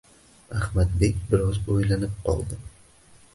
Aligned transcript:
Ahmadbek 0.59 1.19
biroz 1.33 1.59
o’ylanib 1.75 2.17
qoldi. 2.31 2.59